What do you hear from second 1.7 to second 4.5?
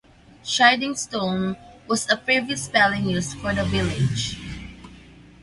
was a previous spelling used for the village.